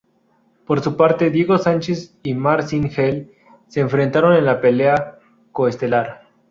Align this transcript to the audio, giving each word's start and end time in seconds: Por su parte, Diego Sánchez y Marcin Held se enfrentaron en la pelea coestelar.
Por 0.65 0.81
su 0.81 0.97
parte, 0.97 1.29
Diego 1.29 1.59
Sánchez 1.59 2.17
y 2.23 2.33
Marcin 2.33 2.85
Held 2.91 3.29
se 3.67 3.81
enfrentaron 3.81 4.33
en 4.33 4.45
la 4.45 4.59
pelea 4.59 5.19
coestelar. 5.51 6.27